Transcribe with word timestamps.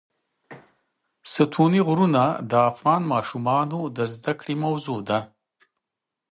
ستوني 1.33 1.81
غرونه 1.87 2.23
د 2.51 2.53
افغان 2.71 3.01
ماشومانو 3.13 3.79
د 3.97 3.99
زده 4.13 4.33
کړې 4.39 4.55
موضوع 4.65 4.99
ده. 5.09 5.19